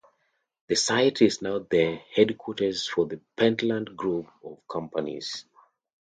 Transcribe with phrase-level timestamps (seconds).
[0.67, 5.45] The site is now the headquarters of the Pentland Group of companies.